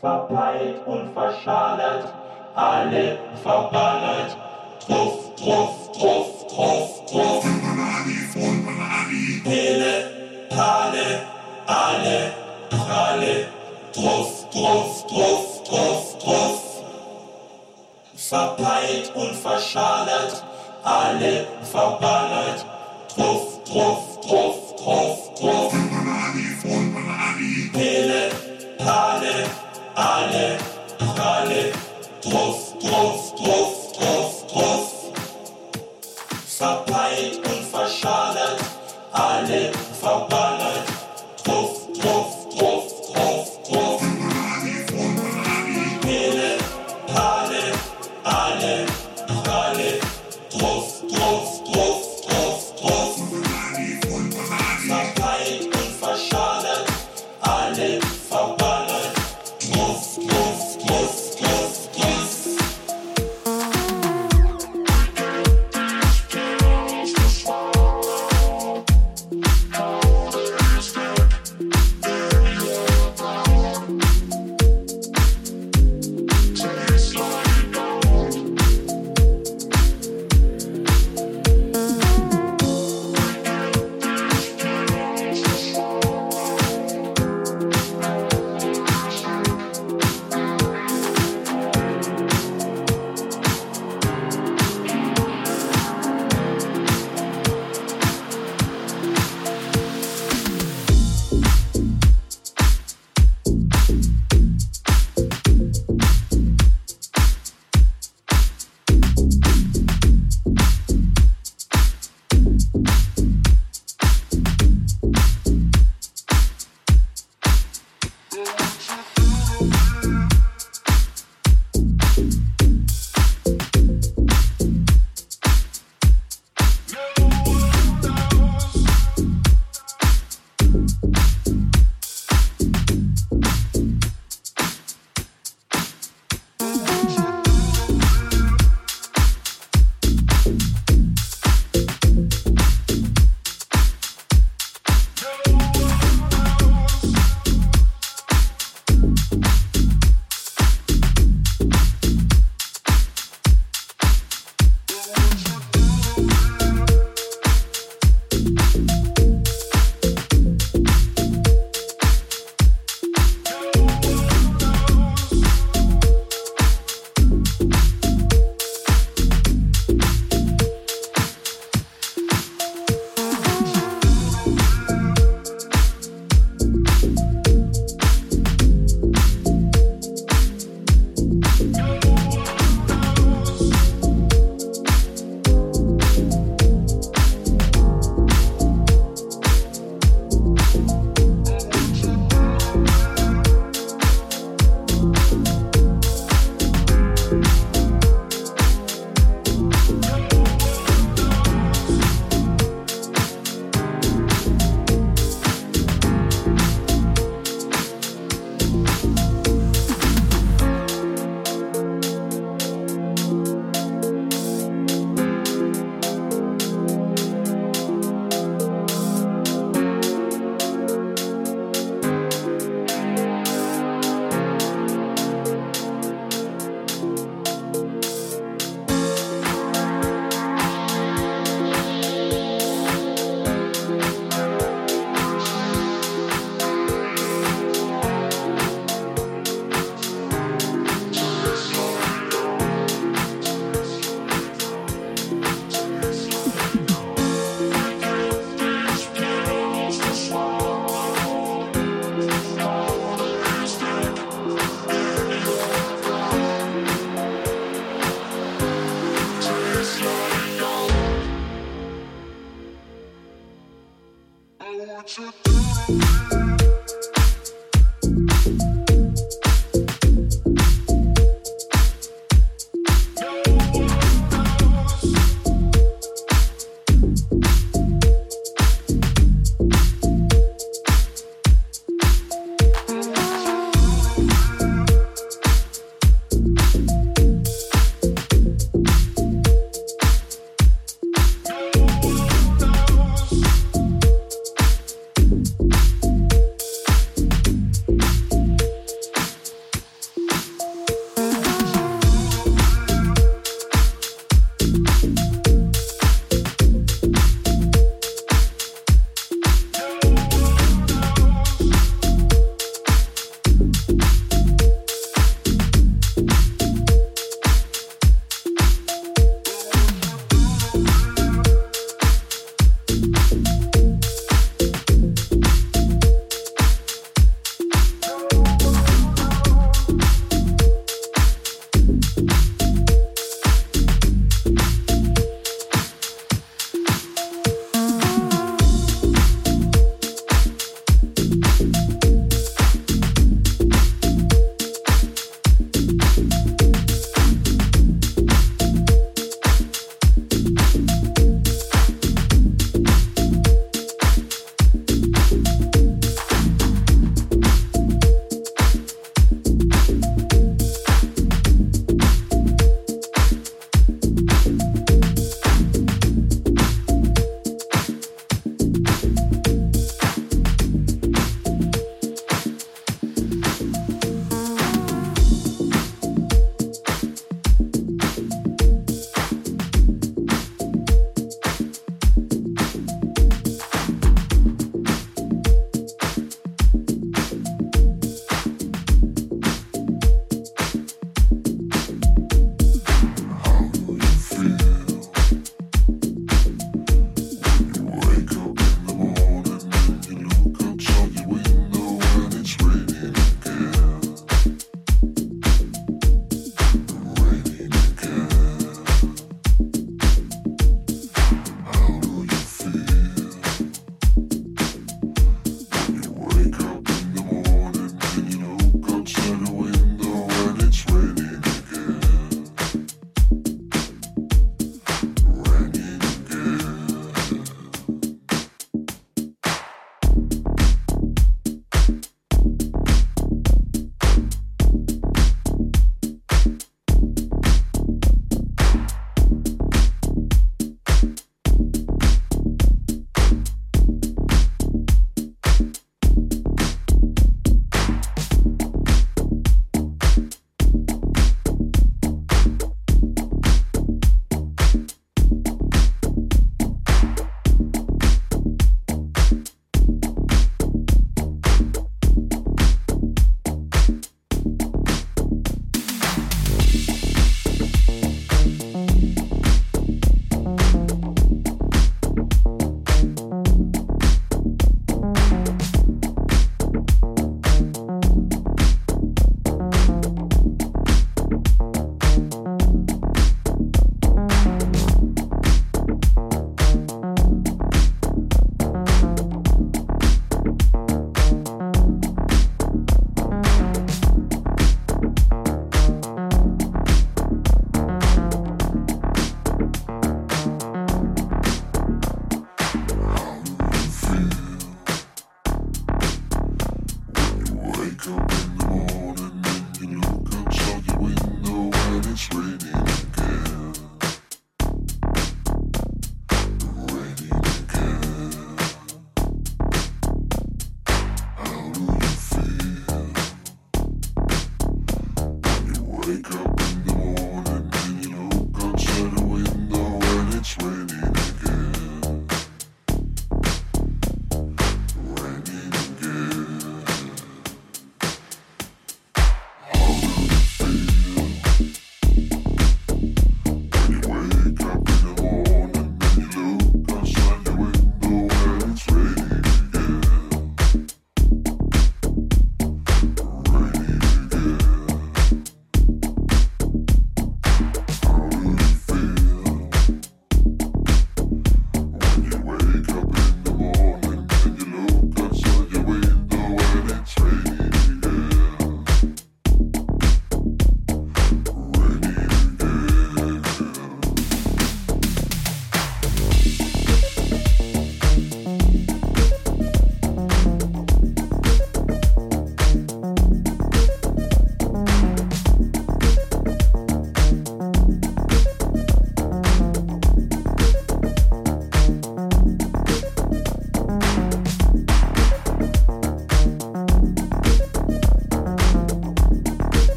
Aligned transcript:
Verpeilt 0.00 0.86
und 0.86 1.12
verschallert, 1.12 2.12
alle 2.54 3.18
verballert, 3.42 4.36
truff, 4.86 5.34
truff, 5.36 5.90
truff, 5.92 6.46
truff, 6.48 7.06
truff. 7.06 7.44
Pille, 9.44 10.46
Pale, 10.50 11.22
alle, 11.66 12.32
Pralle, 12.70 13.46
truff, 13.92 14.46
truff, 14.50 15.06
truff, 15.06 15.64
truff, 15.64 16.18
truff. 16.18 16.62
Verpeilt 18.14 19.12
und 19.14 19.34
verschallert, 19.34 20.44
alle 20.84 21.46
verballert, 21.62 22.27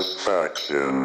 Satisfaction. 0.00 0.95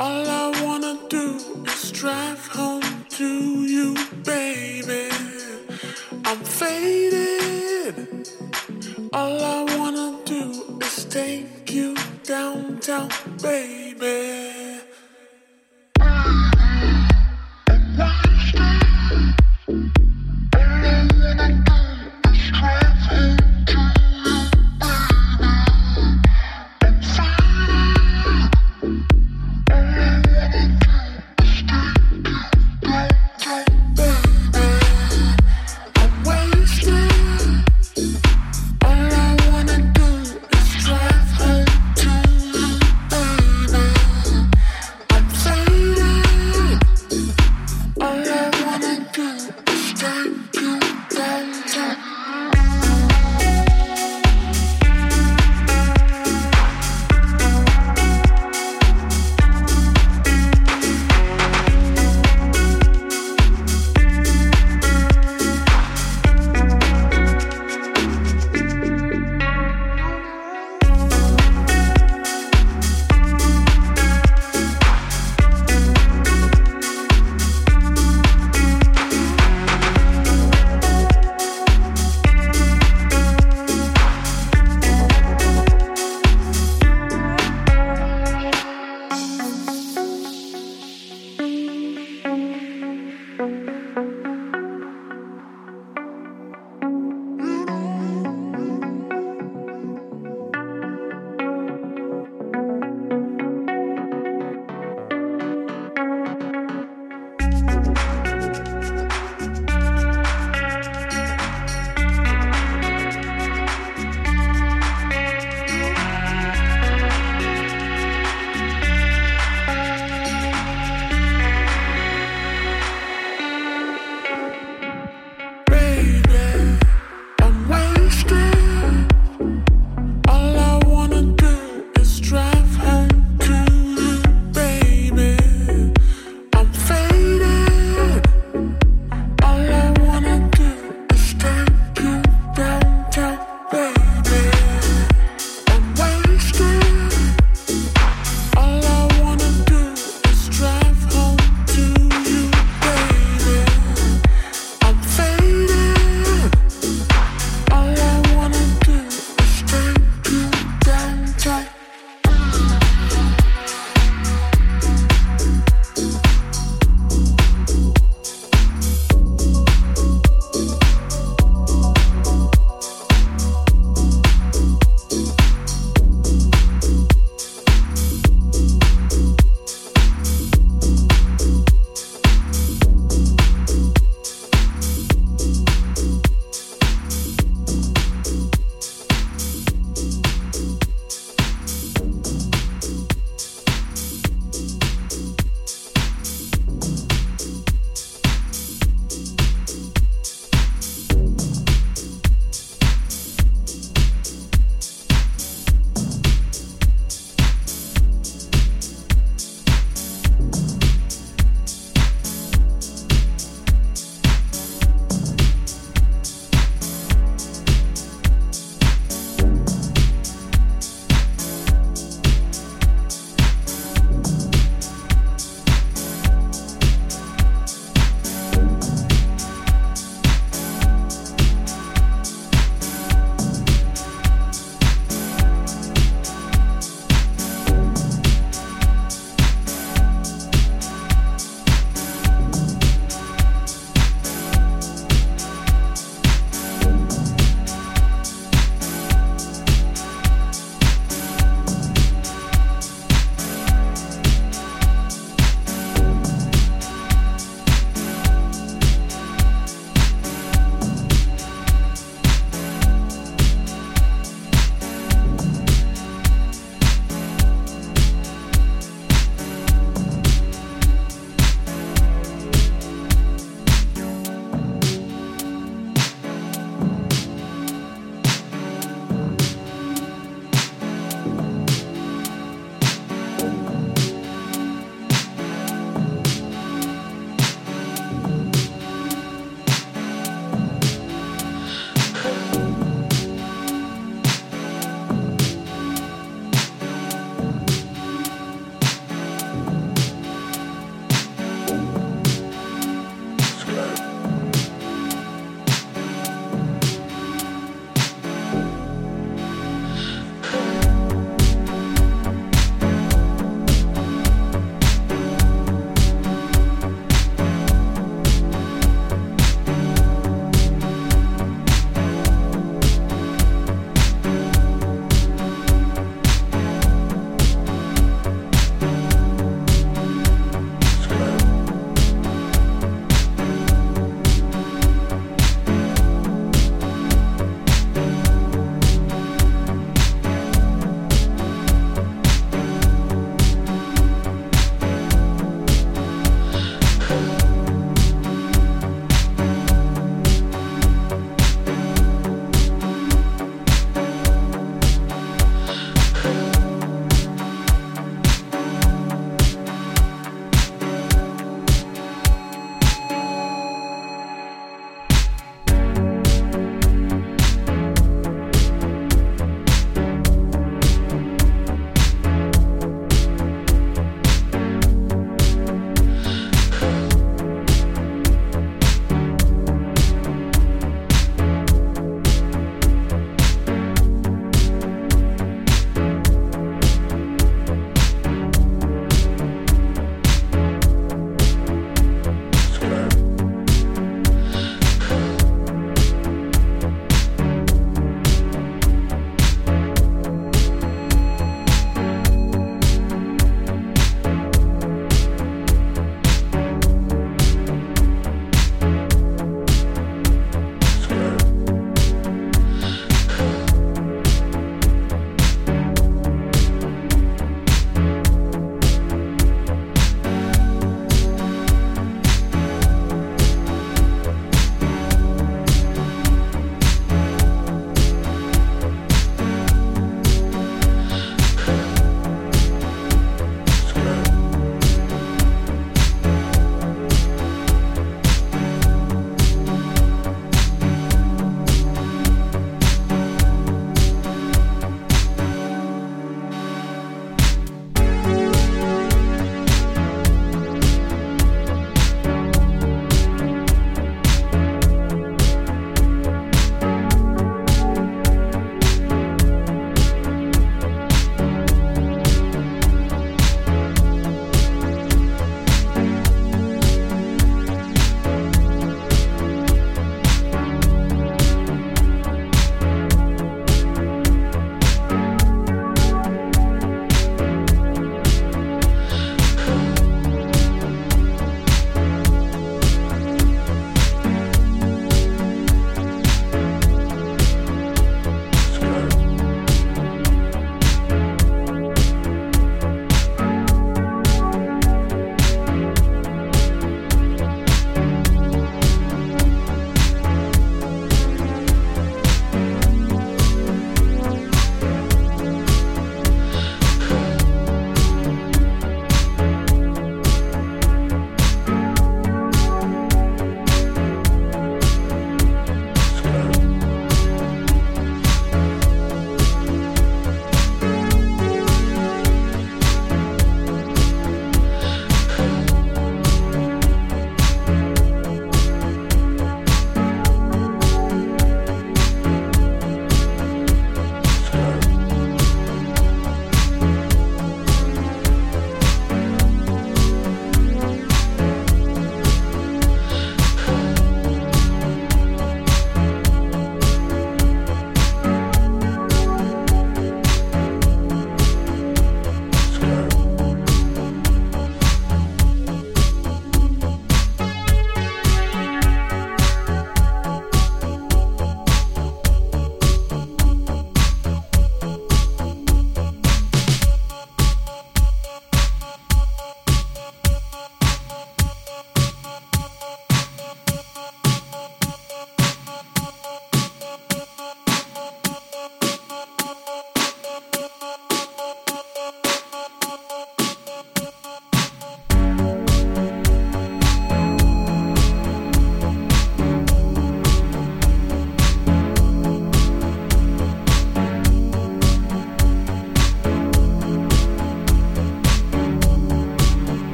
Oh. 0.00 0.27